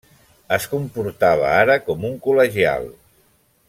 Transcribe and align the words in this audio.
Es 0.55 0.65
comportava 0.71 1.53
ara 1.59 1.77
com 1.91 2.09
un 2.13 2.19
col·legial. 2.29 2.93